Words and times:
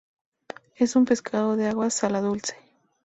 Es 0.77 0.95
un 0.95 1.05
pescado 1.05 1.55
de 1.55 1.67
agua 1.67 1.91
sala-dulce. 1.91 2.55